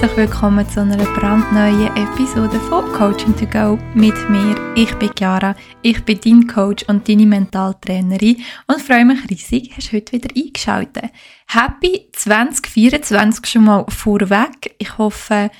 [0.00, 4.54] herzlich willkommen zu einer brandneuen Episode von Coaching to Go mit mir.
[4.76, 9.90] Ich bin Chiara, ich bin dein Coach und deine Mentaltrainerin und freue mich riesig, hast
[9.90, 11.10] du heute wieder eingeschaltet.
[11.48, 14.76] Happy 2024 schon mal vorweg.
[14.78, 15.50] Ich hoffe,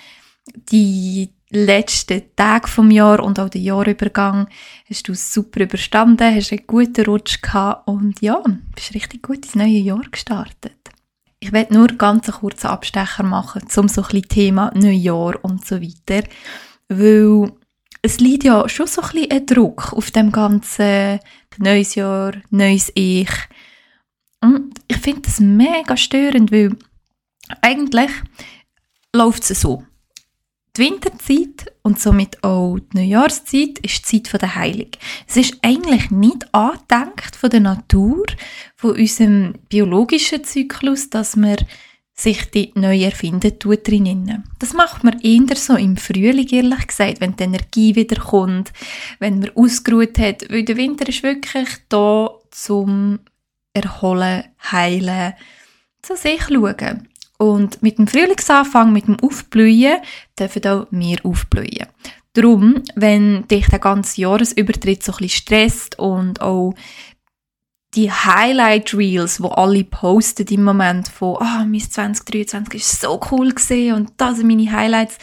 [0.70, 4.46] die letzten Tage vom Jahr und auch den Jahrübergang
[4.88, 8.40] hast du super überstanden, hast einen guten Rutsch gehabt und ja,
[8.76, 10.77] bist richtig gut ins neue Jahr gestartet.
[11.40, 15.80] Ich werde nur ganz einen kurzen Abstecher machen zum so ein Thema Neujahr und so
[15.80, 16.26] weiter,
[16.88, 17.52] weil
[18.02, 21.20] es liegt ja schon so ein bisschen ein Druck auf dem ganzen
[21.58, 23.30] neues Jahr, neues Ich.
[24.40, 26.76] Und ich finde das mega störend, weil
[27.60, 28.10] eigentlich
[29.14, 29.84] läuft es so.
[30.78, 34.90] Die Winterzeit und somit auch die Neujahrszeit ist die Zeit der Heilung.
[35.26, 38.24] Es ist eigentlich nicht angedenkt von der Natur,
[38.76, 41.56] von unserem biologischen Zyklus, dass man
[42.14, 44.44] sich die neu erfinden tut drinnen.
[44.60, 48.72] Das macht man eher so im Frühling, ehrlich gesagt, wenn die Energie wieder kommt,
[49.18, 53.18] wenn man ausgeruht hat, weil der Winter ist wirklich da zum
[53.72, 55.34] Erholen, Heilen,
[56.02, 57.08] zu sich schauen.
[57.38, 59.98] Und mit dem Frühlingsanfang, mit dem Aufblühen,
[60.38, 61.86] dürfen auch wir aufblühen.
[62.34, 66.74] Darum, wenn dich der ganze Jahresübertritt so ein bisschen stresst und auch
[67.94, 73.18] die Highlight Reels, wo alle posten im Moment von, ah, oh, mein 2023 ist so
[73.30, 75.16] cool gesehen und das sind meine Highlights.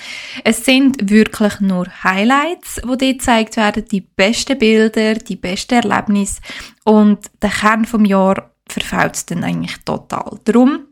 [0.44, 6.42] Es sind wirklich nur Highlights, wo dir gezeigt werden, die besten Bilder, die besten Erlebnisse
[6.84, 10.40] und der Kern vom Jahr verfällt es dann eigentlich total.
[10.44, 10.88] Darum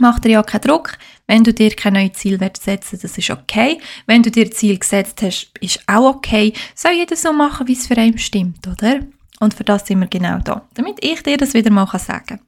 [0.00, 0.96] Mach dir ja keinen Druck.
[1.26, 3.78] Wenn du dir kein neues Ziel setzen das ist okay.
[4.06, 6.52] Wenn du dir Ziel gesetzt hast, ist auch okay.
[6.74, 9.00] Soll jeder so machen, wie es für einen stimmt, oder?
[9.40, 12.40] Und für das sind wir genau da, damit ich dir das wieder mal sagen kann.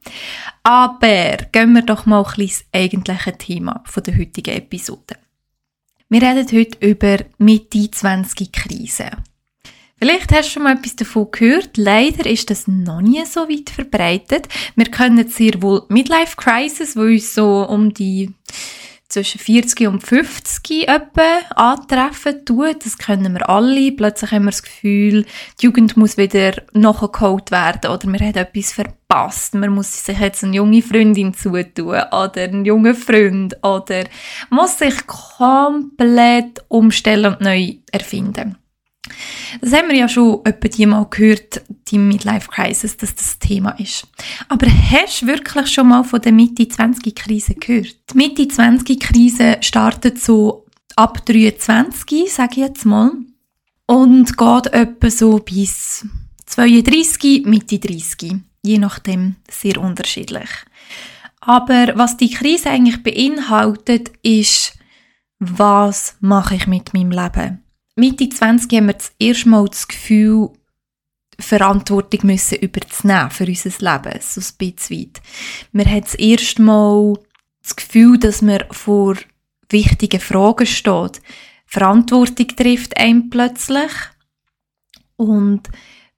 [0.63, 5.15] Aber gehen wir doch mal ein das eigentliche Thema der heutigen Episode.
[6.09, 9.09] Wir reden heute über Mitte 20 Krise.
[10.03, 11.77] Vielleicht hast du schon mal etwas davon gehört.
[11.77, 14.49] Leider ist das noch nie so weit verbreitet.
[14.75, 18.33] Wir können sehr wohl Midlife Crisis, wo uns so um die
[19.07, 22.85] zwischen 40 und 50 etwa antreffen tut.
[22.85, 23.93] Das können wir alle.
[23.93, 25.25] Plötzlich haben wir das Gefühl,
[25.61, 29.55] die Jugend muss wieder nachgeholt werden oder wir haben etwas verpasst.
[29.55, 34.03] Man muss sich jetzt eine junge Freundin zutun oder einen jungen Freund oder
[34.49, 38.57] muss sich komplett umstellen und neu erfinden.
[39.61, 43.71] Das haben wir ja schon etwa die mal gehört, die Midlife Crisis, dass das Thema
[43.79, 44.07] ist.
[44.49, 47.95] Aber hast du wirklich schon mal von der Mitte-20-Krise gehört?
[48.11, 50.65] Die Mitte-20-Krise startet so
[50.95, 53.11] ab 23, sage ich jetzt mal,
[53.85, 56.05] und geht etwa so bis
[56.45, 58.35] 32, Mitte 30.
[58.63, 60.49] Je nachdem sehr unterschiedlich.
[61.41, 64.77] Aber was die Krise eigentlich beinhaltet, ist,
[65.39, 67.62] was mache ich mit meinem Leben?
[67.95, 70.49] Mitte 20 haben wir das erste Mal das Gefühl,
[71.39, 75.21] Verantwortung müssen überzunehmen für unser Leben, so ein bisschen weit.
[75.71, 77.13] Wir haben das erste Mal
[77.61, 79.15] das Gefühl, dass man vor
[79.69, 81.21] wichtigen Fragen steht.
[81.67, 83.91] Verantwortung trifft einen plötzlich
[85.15, 85.69] und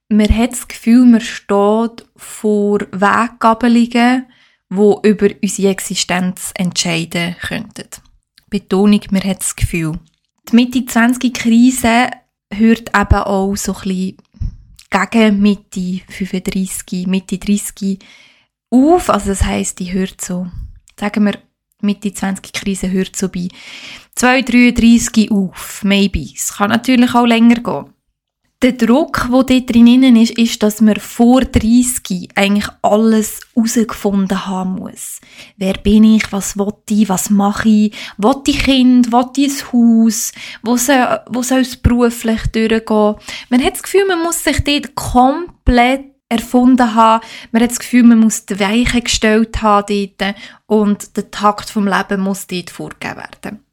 [0.08, 4.26] man hat das Gefühl, man steht vor Weggabelungen,
[4.70, 7.88] die über unsere Existenz entscheiden könnten.
[8.48, 9.98] Betonung, man hat das Gefühl.
[10.48, 12.10] Die Mitte-20-Krise
[12.52, 14.16] hört eben auch so ein bisschen
[14.90, 17.98] gegen Mitte 35, Mitte 30
[18.70, 19.10] auf.
[19.10, 20.46] Also das heisst, die hört so,
[20.98, 21.38] sagen wir,
[21.82, 23.48] Mitte 20-Krise hört so bei
[24.14, 26.30] 2, 33 auf, maybe.
[26.34, 27.95] Es kann natürlich auch länger gehen
[28.62, 34.76] der Druck, der dort drin ist, ist, dass man vor 30 eigentlich alles herausgefunden haben
[34.76, 35.20] muss.
[35.56, 36.32] Wer bin ich?
[36.32, 37.08] Was will ich?
[37.08, 37.94] Was mache ich?
[38.16, 39.12] Will ich Kind?
[39.12, 40.32] Will ich ein Haus?
[40.62, 43.16] Wo soll, es beruflich durchgehen?
[43.50, 47.24] Man hat das Gefühl, man muss sich dort komplett erfunden haben.
[47.52, 50.34] Man hat das Gefühl, man muss die Weiche gestellt haben dort
[50.66, 53.65] und der Takt vom Leben muss dort vorgegeben werden.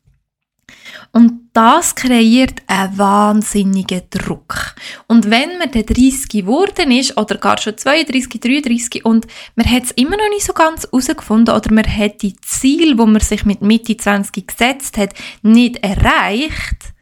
[1.11, 4.75] Und das kreiert einen wahnsinnigen Druck.
[5.07, 9.83] Und wenn man dann 30 geworden ist, oder gar schon 32, 33, und man hat
[9.83, 13.45] es immer noch nicht so ganz herausgefunden, oder man hat die Ziele, wo man sich
[13.45, 16.93] mit Mitte 20 gesetzt hat, nicht erreicht,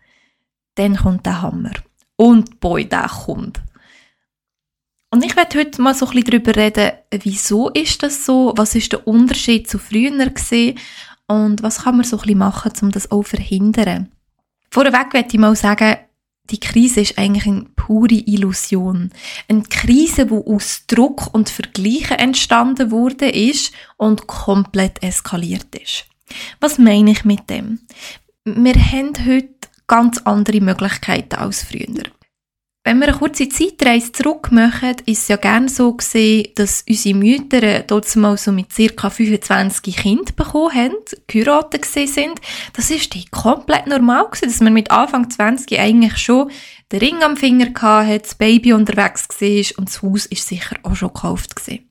[0.75, 1.73] dann kommt der Hammer.
[2.15, 3.62] Und boy, der kommt.
[5.13, 8.75] Und ich werde heute mal so ein bisschen darüber reden, wieso ist das so, was
[8.75, 10.79] ist der Unterschied zu früher gesehen
[11.31, 14.12] und was kann man so ein bisschen machen, um das auch zu verhindern?
[14.69, 15.98] Vorweg möchte ich mal sagen,
[16.50, 19.12] die Krise ist eigentlich eine pure Illusion.
[19.48, 26.06] Eine Krise, die aus Druck und Vergleichen entstanden wurde ist und komplett eskaliert ist.
[26.60, 27.80] Was meine ich mit dem?
[28.44, 29.50] Wir haben heute
[29.88, 32.04] ganz andere Möglichkeiten als früher.
[32.83, 37.16] Wenn wir eine kurze Zeitreise zurück machen, ist es ja gerne so gesehen, dass unsere
[37.16, 37.86] Mütter
[38.16, 39.10] mal so mit ca.
[39.12, 40.95] 25 Kindern bekommen haben,
[41.28, 42.42] geheiratet sind.
[42.74, 46.50] Das ist die komplett normal gewesen, dass man mit Anfang 20 eigentlich schon
[46.92, 50.95] den Ring am Finger hatte, das Baby unterwegs war und das Haus ist sicher auch
[50.95, 51.88] schon gekauft gewesen.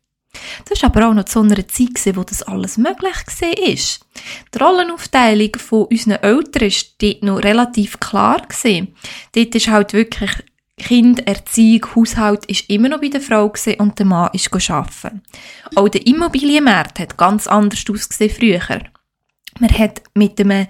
[0.68, 3.54] Das war aber auch noch zu einer Zeit, gewesen, wo das alles möglich war.
[3.54, 8.42] Die Rollenaufteilung von unseren Eltern war dort noch relativ klar.
[8.42, 8.94] Gewesen.
[9.32, 10.30] Dort ist halt wirklich
[10.80, 15.22] Kind, Erziehung, Haushalt ist immer noch bei der Frau und der Mann ist arbeiten.
[15.76, 18.80] Auch der Immobilienmarkt hat ganz anders ausgesehen früher.
[19.58, 20.66] Man hat mit einem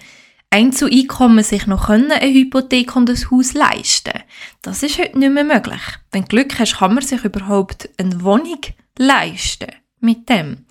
[0.50, 4.18] Einzeleinkommen sich noch eine Hypothek und ein Haus leisten
[4.62, 5.80] Das ist heute nicht mehr möglich.
[6.10, 8.60] Wenn du Glück hast, kann man sich überhaupt eine Wohnung
[8.98, 9.70] leisten
[10.00, 10.66] mit dem.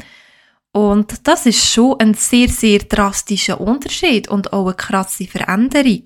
[0.73, 6.03] Und das ist schon ein sehr, sehr drastischer Unterschied und auch eine krasse Veränderung.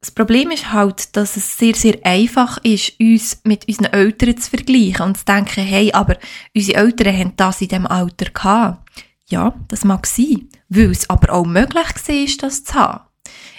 [0.00, 4.48] Das Problem ist halt, dass es sehr, sehr einfach ist, uns mit unseren Eltern zu
[4.48, 6.16] vergleichen und zu denken, hey, aber
[6.54, 8.90] unsere Eltern haben das in diesem Alter gehabt.
[9.28, 13.04] Ja, das mag sein, weil es aber auch möglich war, das zu haben.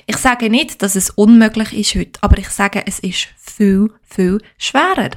[0.08, 4.42] Ich sage nicht, dass es unmöglich ist heute, aber ich sage, es ist viel, viel
[4.58, 5.12] schwerer.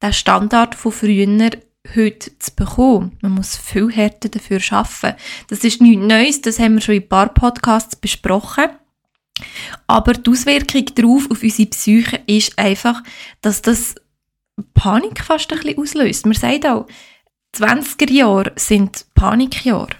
[0.00, 1.50] Der Standard von früher
[1.94, 3.18] heute zu bekommen.
[3.20, 5.20] Man muss viel härter dafür arbeiten.
[5.48, 8.70] Das ist nichts Neues, das haben wir schon in ein paar Podcasts besprochen.
[9.86, 13.02] Aber die Auswirkung darauf auf unsere Psyche ist einfach,
[13.40, 13.94] dass das
[14.74, 16.26] Panik fast ein bisschen auslöst.
[16.26, 16.86] Man sagt auch,
[17.56, 19.96] 20er Jahre sind Panikjahre.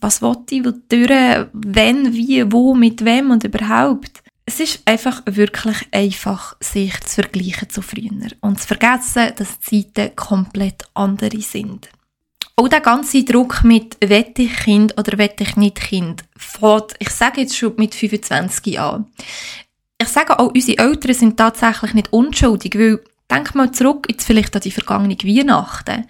[0.00, 4.22] Was wollte ich, durch, wenn, wie, wo, mit wem und überhaupt.
[4.46, 9.92] Es ist einfach wirklich einfach, sich zu vergleichen zu früher und zu vergessen, dass die
[9.92, 11.90] Zeiten komplett andere sind.
[12.60, 17.08] Auch der ganze Druck mit «Wette ich Kind oder wette ich nicht Kind» fährt, ich
[17.08, 19.06] sage jetzt schon mit 25 Jahren.
[19.98, 24.54] Ich sage auch, unsere Eltern sind tatsächlich nicht unschuldig, weil, denk mal zurück jetzt vielleicht
[24.54, 26.04] an die vergangenen Weihnachten.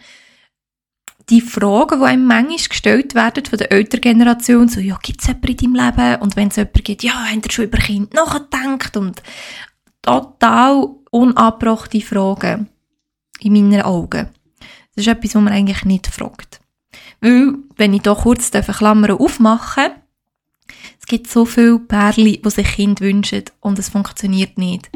[1.29, 5.29] Die Fragen, die einem manchmal gestellt werden von der älteren Generation, so, ja, gibt es
[5.29, 6.23] jemanden in deinem Leben?
[6.23, 8.97] Und wenn es jemanden gibt, ja, habt ihr schon über Kind nachgedacht?
[8.97, 9.23] Und
[10.03, 12.69] total unabbrachte Fragen
[13.39, 14.31] in meinen Augen.
[15.01, 16.61] Das ist etwas, was man eigentlich nicht fragt.
[17.21, 19.93] Weil, wenn ich hier kurz eine Klammer aufmachen
[20.99, 24.91] es gibt so viele Pärchen, die sich Kind wünschen und es funktioniert nicht.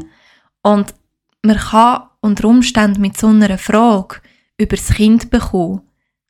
[0.63, 0.95] Und
[1.43, 4.21] man kann unter Umständen mit so einer Frage
[4.59, 5.83] über das Kind bekommen,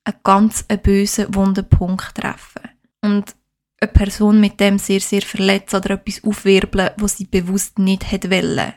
[0.04, 2.70] einen ganz bösen, wunden Punkt treffen.
[3.02, 3.34] Und
[3.80, 8.30] eine Person mit dem sehr, sehr verletzt oder etwas aufwirbeln, was sie bewusst nicht hätte
[8.30, 8.74] wollen.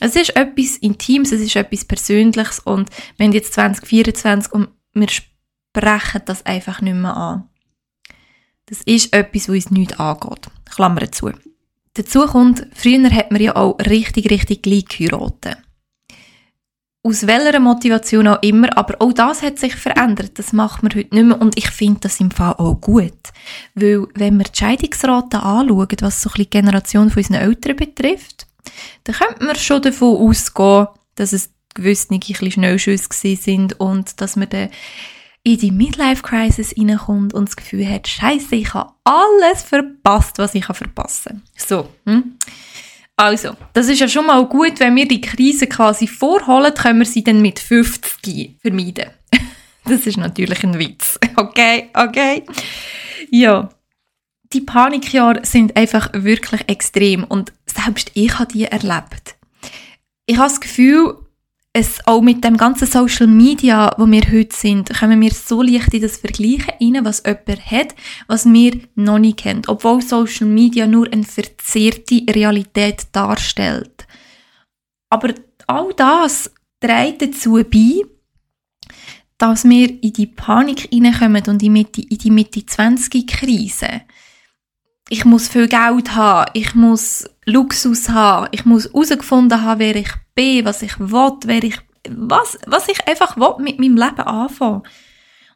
[0.00, 5.08] Es ist etwas Intimes, es ist etwas Persönliches und wir haben jetzt 2024 und wir
[5.08, 7.48] sprechen das einfach nicht mehr an.
[8.66, 10.48] Das ist etwas, was uns nicht angeht.
[10.64, 11.30] Klammer zu.
[11.94, 15.58] Dazu kommt, früher hat man ja auch richtig, richtig gleich geheiratet.
[17.06, 20.38] Aus welcher Motivation auch immer, aber auch das hat sich verändert.
[20.38, 23.12] Das macht man heute nicht mehr und ich finde das im Fall auch gut.
[23.74, 27.76] Weil, wenn wir die Scheidungsrate anschauen, was so ein bisschen die Generation von unseren Eltern
[27.76, 28.46] betrifft,
[29.04, 34.36] dann könnte man schon davon ausgehen, dass es gewisse ein bisschen Schnellschüsse sind und dass
[34.36, 34.70] man dann
[35.42, 40.64] in die Midlife-Crisis reinkommt und das Gefühl hat, scheiße, ich habe alles verpasst, was ich
[40.64, 41.42] verpassen kann.
[41.56, 42.38] So, hm?
[43.16, 47.06] Also, das ist ja schon mal gut, wenn wir die Krise quasi vorholen, können wir
[47.06, 49.10] sie dann mit 50 vermeiden.
[49.84, 51.18] das ist natürlich ein Witz.
[51.36, 52.44] Okay, okay.
[53.30, 53.68] Ja,
[54.52, 59.36] die Panikjahre sind einfach wirklich extrem und selbst ich habe die erlebt.
[60.26, 61.16] Ich habe das Gefühl,
[61.76, 65.92] es auch mit dem ganzen Social Media, wo wir heute sind, kommen wir so leicht
[65.92, 67.94] in das Vergleichen rein, was jemand hat,
[68.28, 69.62] was wir noch nicht kennen.
[69.66, 74.06] Obwohl Social Media nur eine verzerrte Realität darstellt.
[75.10, 75.34] Aber
[75.66, 78.02] all das trägt dazu bei,
[79.36, 84.02] dass wir in die Panik hineinkommen und in die Mitte-20-Krise
[85.08, 90.10] ich muss viel Geld haben, ich muss Luxus haben, ich muss herausgefunden haben, wer ich
[90.34, 91.76] bin, was ich will, wer ich,
[92.08, 94.82] was, was ich einfach will mit meinem Leben anfangen.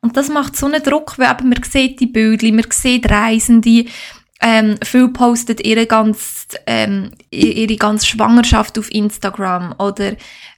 [0.00, 3.86] Und das macht so einen Druck, weil eben man sieht die Bilder, man sieht Reisende,
[4.40, 10.12] ähm, viel postet ihre ganz, ähm, ihre ganze Schwangerschaft auf Instagram oder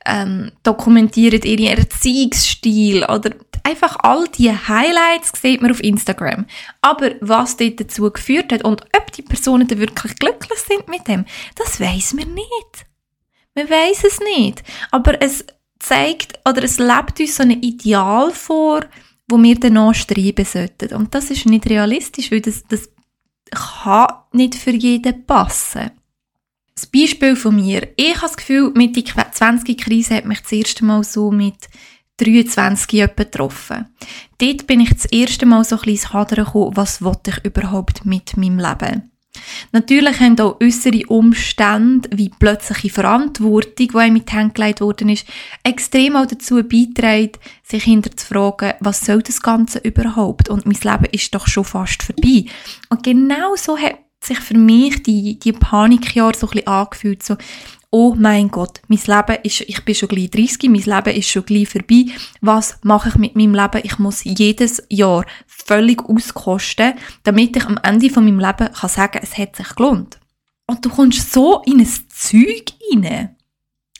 [0.05, 3.31] ähm, dokumentieren ihren Erziehungsstil oder
[3.63, 6.47] einfach all die Highlights sieht man auf Instagram.
[6.83, 11.09] Aber was dort dazu geführt hat und ob die Personen dann wirklich glücklich sind mit
[11.09, 11.25] dem,
[11.57, 12.87] das weiß man nicht.
[13.55, 14.63] Man weiß es nicht.
[14.91, 15.45] Aber es
[15.79, 18.83] zeigt oder es lebt uns so ein Ideal vor,
[19.29, 20.95] wo wir danach streben sollten.
[20.95, 22.91] Und das ist nicht realistisch, weil das, das
[23.51, 25.91] kann nicht für jeden passen.
[26.75, 27.89] Das Beispiel von mir.
[27.97, 31.69] Ich habe das Gefühl, mit der 20-Krise hat mich das erste Mal so mit
[32.17, 33.87] 23 betroffen.
[34.39, 37.45] Dort bin ich das erste Mal so ein bisschen ins Hadern gekommen, was wollte ich
[37.45, 39.10] überhaupt mit meinem Leben.
[39.73, 45.27] Natürlich haben auch äußere Umstände, wie plötzliche Verantwortung, die einem mit gelegt worden ist,
[45.63, 47.33] extrem auch dazu beitragen,
[47.63, 50.49] sich hinter zu fragen, was soll das Ganze überhaupt?
[50.49, 52.45] Und mein Leben ist doch schon fast vorbei.
[52.89, 57.37] Und genau so hat sich für mich die, die Panikjahre so ein bisschen angefühlt, so,
[57.91, 61.45] oh mein Gott, mein Leben ist, ich bin schon gleich 30, mein Leben ist schon
[61.45, 62.07] gleich vorbei.
[62.41, 63.81] Was mache ich mit meinem Leben?
[63.83, 69.21] Ich muss jedes Jahr völlig auskosten, damit ich am Ende von meinem Leben kann sagen,
[69.23, 70.21] es hat sich gelohnt.
[70.67, 73.37] Und du kommst so in ein Zeug rein.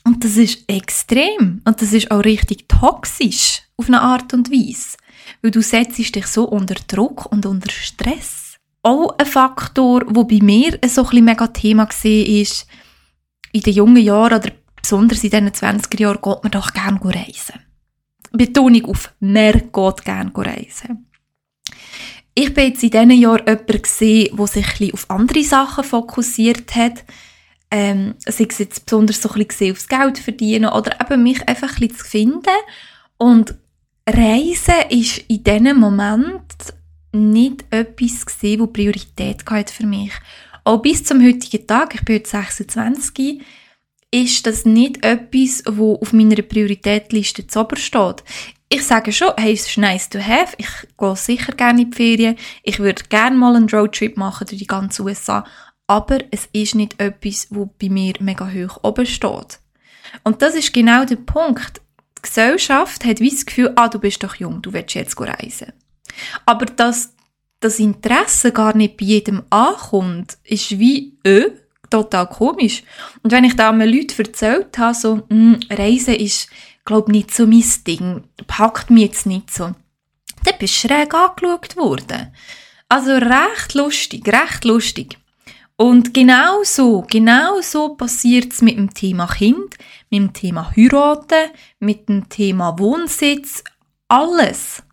[0.03, 1.61] Und das ist extrem.
[1.65, 3.61] Und das ist auch richtig toxisch.
[3.77, 4.97] Auf eine Art und Weise.
[5.41, 8.50] Weil du setzt dich so unter Druck und unter Stress.
[8.83, 12.67] Auch ein Faktor, wo bei mir so ein mega Thema war, ist,
[13.51, 17.59] in den jungen Jahren oder besonders in diesen 20er Jahren geht man doch gerne reisen.
[18.31, 21.07] Betonung auf mehr geht gerne reisen.
[22.33, 26.75] Ich bin jetzt in diesen Jahren jemand gesehen, der sich ein auf andere Sachen fokussiert
[26.75, 27.03] hat.
[27.69, 31.69] Ähm, sei es jetzt besonders so ein bisschen aufs Geld verdienen oder eben mich einfach
[31.69, 32.57] ein bisschen zu finden.
[33.17, 33.55] Und
[34.07, 36.41] Reisen ist in diesem Moment
[37.11, 40.11] nicht etwas gesehen, wo Priorität hatte für mich.
[40.63, 43.41] Auch bis zum heutigen Tag, ich bin jetzt 26,
[44.11, 48.23] ist das nicht etwas, wo auf meiner Prioritätliste zu ober steht.
[48.69, 50.53] Ich sage schon, hey, es ist nice to have.
[50.57, 52.37] Ich gehe sicher gerne in die Ferien.
[52.63, 55.45] Ich würde gerne mal einen Roadtrip machen durch die ganze USA.
[55.87, 59.59] Aber es ist nicht etwas, wo bei mir mega hoch oben steht.
[60.23, 61.81] Und das ist genau der Punkt.
[62.17, 65.73] Die Gesellschaft hat wie das Gefühl, ah, du bist doch jung, du willst jetzt reisen.
[66.45, 67.13] Aber dass
[67.59, 71.51] das Interesse gar nicht bei jedem ankommt, ist wie, äh,
[71.89, 72.83] total komisch.
[73.21, 76.49] Und wenn ich da mal Leuten erzählt habe, so, hm, Reisen ist,
[76.85, 79.65] glaub nicht so mein Ding, packt mich jetzt nicht so,
[80.43, 82.33] dann bist du schräg angeschaut worden.
[82.89, 85.17] Also recht lustig, recht lustig.
[85.77, 89.77] Und genau so, genau so passiert es mit dem Thema Kind,
[90.09, 93.63] mit dem Thema Heiraten, mit dem Thema Wohnsitz,
[94.07, 94.83] alles.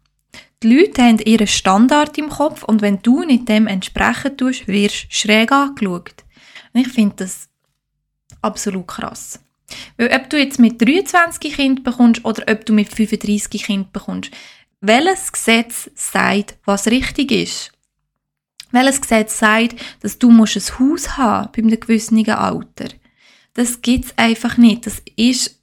[0.62, 5.04] Die Leute haben ihren Standard im Kopf und wenn du nicht dem entsprechen tust, wirst
[5.04, 6.24] du schräg angeschaut.
[6.72, 7.48] Und ich finde das
[8.42, 9.40] absolut krass.
[9.96, 14.32] Weil ob du jetzt mit 23 Kind bekommst oder ob du mit 35 Kind bekommst,
[14.80, 17.72] welches Gesetz sagt, was richtig ist?
[18.70, 22.88] Welches Gesetz sagt, dass du musst ein Haus haben bei einem gewissen Alter?
[23.54, 24.86] Das gibt's einfach nicht.
[24.86, 25.57] Das ist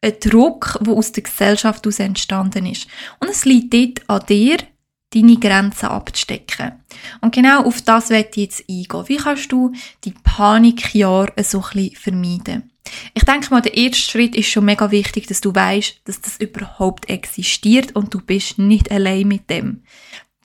[0.00, 2.86] ein Druck, der aus der Gesellschaft aus entstanden ist.
[3.20, 4.58] Und es liegt dort an dir,
[5.14, 6.72] deine Grenzen abzustecken.
[7.20, 9.08] Und genau auf das werde ich jetzt eingehen.
[9.08, 9.72] Wie kannst du
[10.04, 12.70] die Panikjahre so ein vermeiden?
[13.14, 16.38] Ich denke mal, der erste Schritt ist schon mega wichtig, dass du weißt, dass das
[16.38, 19.82] überhaupt existiert und du bist nicht allein mit dem.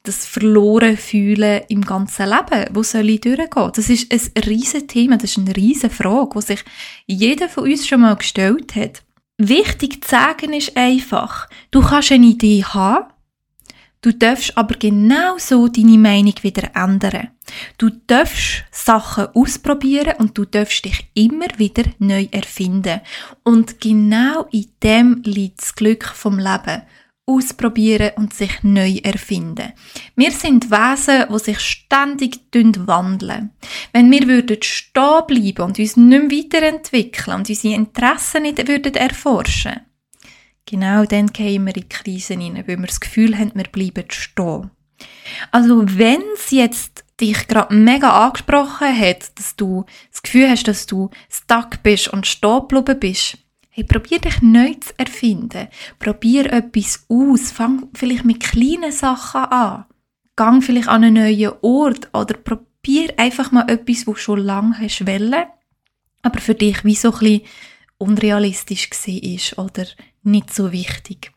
[0.04, 3.72] Das verloren fühlen im ganzen Leben, wo soll ich durchgehen?
[3.74, 6.66] Das ist ein riesen Thema, das ist eine riesen Frage, die sich
[7.06, 9.04] jeder von uns schon mal gestellt hat.
[9.38, 13.12] Wichtig zu sagen ist einfach, du kannst eine Idee haben,
[14.02, 17.30] du darfst aber genau so deine Meinung wieder ändern.
[17.80, 23.02] Du darfst Sachen ausprobieren und du darfst dich immer wieder neu erfinden.
[23.44, 26.84] Und genau in dem liegt das Glück vom Leben
[27.26, 29.72] ausprobieren und sich neu erfinden.
[30.16, 33.52] Wir sind Wesen, die sich ständig wandeln.
[33.94, 38.96] Wenn wir würden stehen bleiben und uns nicht mehr weiterentwickeln und unsere Interessen nicht würden
[38.96, 39.82] erforschen,
[40.66, 44.72] genau dann gehen wir in Krisen hinein, weil wir das Gefühl haben, wir bleiben stehen.
[45.52, 50.88] Also wenn es jetzt dich gerade mega angesprochen hat, dass du das Gefühl hast, dass
[50.88, 53.38] du stuck bist und stehen geblieben bist,
[53.76, 55.68] Hey, probier dich neu zu erfinden.
[55.98, 57.52] Probier etwas aus.
[57.52, 59.86] Fang vielleicht mit kleinen Sachen an.
[60.36, 62.68] Gang vielleicht an einen neuen Ort oder probier
[63.18, 65.46] einfach mal etwas, wo schon lange hast wollen,
[66.22, 67.42] aber für dich wie so ein bisschen
[67.98, 69.86] unrealistisch war oder
[70.24, 71.32] nicht so wichtig.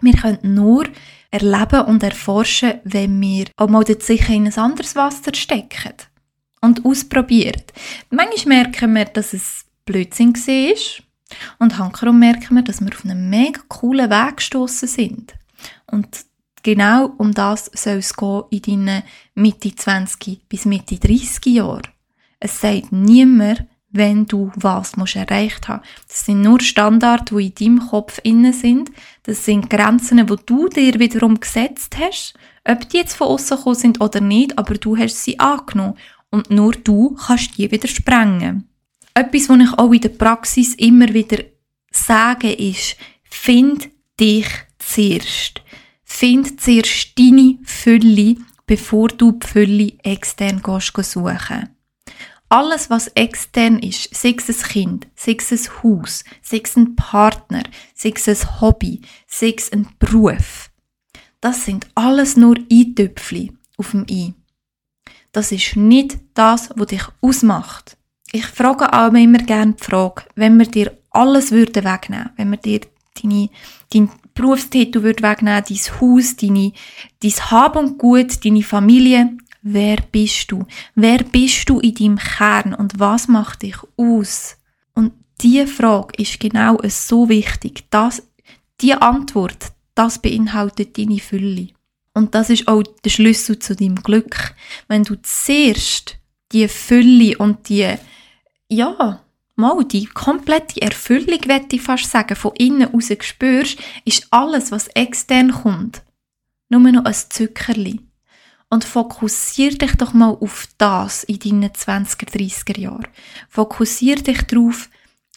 [0.00, 0.86] Wir können nur
[1.30, 5.94] erleben und erforschen, wenn wir auch mal sicher in ein anderes Wasser stecken
[6.60, 7.62] und ausprobieren.
[8.10, 11.04] Manchmal merken wir, dass es Blödsinn war,
[11.58, 15.34] und hankerum merken wir, dass wir auf einen mega coolen Weg gestossen sind.
[15.86, 16.24] Und
[16.74, 19.02] genau um das soll es gehen in deinen
[19.34, 21.88] Mitte 20 bis Mitte 30 Jahren.
[22.40, 25.82] Es sagt niemand, wenn du was musst erreicht haben.
[26.06, 28.90] Das sind nur Standards, die in deinem Kopf innen sind.
[29.22, 32.34] Das sind Grenzen, die du dir wiederum gesetzt hast.
[32.64, 35.96] Ob die jetzt von außen gekommen sind oder nicht, aber du hast sie angenommen.
[36.30, 38.68] Und nur du kannst die wieder sprengen.
[39.14, 41.38] Etwas, was ich auch in der Praxis immer wieder
[41.90, 43.88] sage, ist, find
[44.20, 44.46] dich
[44.78, 45.62] zuerst.
[46.08, 48.36] Find zuerst deine Fülle,
[48.66, 51.68] bevor du die Fülle extern gehst suchen.
[52.48, 56.96] Alles, was extern ist, sei es ein Kind, sei es ein Haus, sei es ein
[56.96, 57.62] Partner,
[57.94, 60.70] sei es ein Hobby, sei es ein Beruf,
[61.40, 64.34] das sind alles nur Eintöpfchen auf dem I.
[65.30, 67.96] Das ist nicht das, was dich ausmacht.
[68.32, 72.58] Ich frage auch immer gerne die Frage, wenn wir dir alles würden wegnehmen, wenn wir
[72.58, 72.80] dir
[73.22, 73.50] deine,
[73.92, 76.72] deinen Berufstitel würden wegnehmen, dein Haus, deine,
[77.22, 80.64] dein Hab und Gut, deine Familie, Wer bist du?
[80.94, 84.56] Wer bist du in deinem Kern und was macht dich aus?
[84.94, 87.84] Und diese Frage ist genau so wichtig.
[87.90, 88.22] dass
[88.80, 91.68] die Antwort, das beinhaltet deine Fülle.
[92.14, 94.54] Und das ist auch der Schlüssel zu deinem Glück.
[94.86, 96.18] Wenn du zuerst
[96.52, 97.94] die Fülle und die,
[98.68, 99.20] ja,
[99.58, 104.88] mal die komplette Erfüllung, würde ich fast sagen, von innen raus spürst, ist alles, was
[104.88, 106.02] extern kommt,
[106.68, 108.00] nur noch ein Zückerli
[108.70, 113.08] und fokussier dich doch mal auf das in deinen 20er, 30er Jahren.
[113.48, 114.88] Fokussier dich darauf,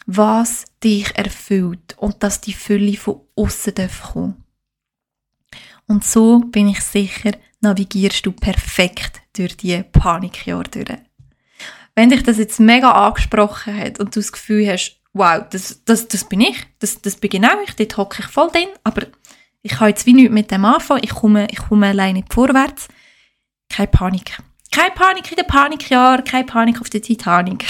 [0.06, 3.74] was dich erfüllt und dass die Fülle von außen
[4.14, 4.44] kommen
[5.88, 11.11] Und so bin ich sicher, navigierst du perfekt durch die Panikjahre durch.
[11.96, 16.08] Wenn dich das jetzt mega angesprochen hat und du das Gefühl hast, wow, das, das,
[16.08, 19.08] das bin ich, das, das bin genau ich, dort hocke ich voll drin, aber
[19.62, 22.88] ich kann jetzt wie nichts mit dem anfangen, ich komme, ich komme alleine vorwärts,
[23.70, 24.38] keine Panik.
[24.72, 27.66] Keine Panik in den Panikjahr, keine Panik auf der Titanic.